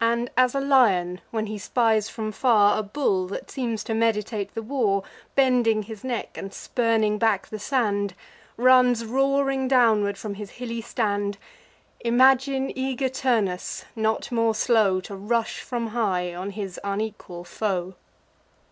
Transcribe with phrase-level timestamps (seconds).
[0.00, 4.62] And, as a lion—when he spies from far A bull that seems to meditate the
[4.62, 5.02] war,
[5.34, 8.14] Bending his neck, and spurning back the sand—
[8.56, 11.36] Runs roaring downward from his hilly stand:
[11.98, 17.96] Imagine eager Turnus not more slow, To rush from high on his unequal foe.